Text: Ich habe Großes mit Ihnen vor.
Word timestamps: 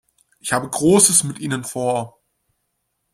Ich 0.39 0.51
habe 0.51 0.67
Großes 0.67 1.25
mit 1.25 1.37
Ihnen 1.37 1.63
vor. 1.63 2.23